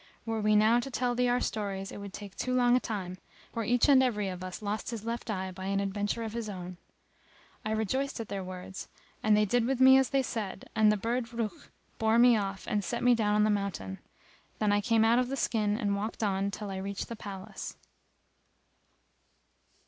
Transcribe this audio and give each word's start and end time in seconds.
Were 0.25 0.41
we 0.41 0.55
now 0.55 0.79
to 0.79 0.89
tell 0.89 1.13
thee 1.13 1.29
our 1.29 1.39
stories 1.39 1.91
it 1.91 1.99
would 1.99 2.11
take 2.11 2.35
too 2.35 2.55
long 2.55 2.75
a 2.75 2.79
time; 2.79 3.19
for 3.53 3.63
each 3.63 3.87
and 3.87 4.01
every 4.01 4.29
of 4.29 4.43
us 4.43 4.63
lost 4.63 4.89
his 4.89 5.05
left 5.05 5.29
eye 5.29 5.51
by 5.51 5.65
an 5.65 5.79
adventure 5.79 6.23
of 6.23 6.33
his 6.33 6.49
own." 6.49 6.77
I 7.63 7.69
rejoiced 7.69 8.19
at 8.19 8.27
their 8.27 8.43
words 8.43 8.87
and 9.21 9.37
they 9.37 9.45
did 9.45 9.67
with 9.67 9.79
me 9.79 9.99
as 9.99 10.09
they 10.09 10.23
said; 10.23 10.67
and 10.75 10.91
the 10.91 10.97
bird 10.97 11.31
Rukh 11.31 11.69
bore 11.99 12.17
me 12.17 12.35
off 12.35 12.67
end 12.67 12.83
set 12.83 13.03
me 13.03 13.13
down 13.13 13.35
on 13.35 13.43
the 13.43 13.51
mountain. 13.51 13.99
Then 14.57 14.71
I 14.71 14.81
came 14.81 15.05
out 15.05 15.19
of 15.19 15.27
the 15.29 15.37
skin 15.37 15.77
and 15.77 15.95
walked 15.95 16.23
on 16.23 16.49
till 16.49 16.71
I 16.71 16.77
reached 16.77 17.07
the 17.07 17.15
palace. 17.15 17.75